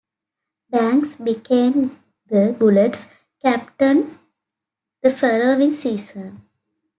Banks 0.71 1.13
became 1.17 1.99
the 2.25 2.55
Bullets' 2.57 3.05
captain 3.39 4.17
the 5.03 5.11
following 5.11 5.71
season. 5.73 6.43